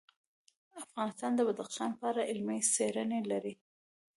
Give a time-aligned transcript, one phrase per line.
[0.83, 3.53] افغانستان د بدخشان په اړه علمي څېړنې لري.